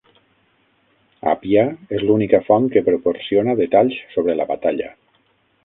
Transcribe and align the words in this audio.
Apià 1.31 1.65
és 1.99 2.05
l'única 2.11 2.41
font 2.49 2.67
que 2.77 2.83
proporciona 2.89 3.57
detalls 3.63 4.01
sobre 4.17 4.39
la 4.43 4.51
batalla. 4.57 4.93